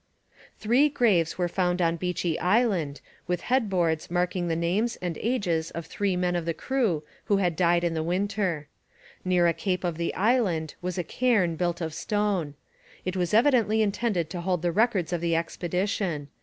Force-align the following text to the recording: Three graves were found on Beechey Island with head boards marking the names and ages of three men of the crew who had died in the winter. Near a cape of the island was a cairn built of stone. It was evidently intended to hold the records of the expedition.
Three 0.57 0.89
graves 0.89 1.37
were 1.37 1.47
found 1.47 1.79
on 1.79 1.95
Beechey 1.95 2.39
Island 2.39 3.01
with 3.27 3.41
head 3.41 3.69
boards 3.69 4.09
marking 4.09 4.47
the 4.47 4.55
names 4.55 4.95
and 4.95 5.15
ages 5.21 5.69
of 5.69 5.85
three 5.85 6.15
men 6.15 6.35
of 6.35 6.45
the 6.45 6.55
crew 6.55 7.03
who 7.25 7.37
had 7.37 7.55
died 7.55 7.83
in 7.83 7.93
the 7.93 8.01
winter. 8.01 8.67
Near 9.23 9.45
a 9.45 9.53
cape 9.53 9.83
of 9.83 9.97
the 9.99 10.11
island 10.15 10.73
was 10.81 10.97
a 10.97 11.03
cairn 11.03 11.55
built 11.55 11.81
of 11.81 11.93
stone. 11.93 12.55
It 13.05 13.15
was 13.15 13.31
evidently 13.31 13.83
intended 13.83 14.31
to 14.31 14.41
hold 14.41 14.63
the 14.63 14.71
records 14.71 15.13
of 15.13 15.21
the 15.21 15.35
expedition. 15.35 16.29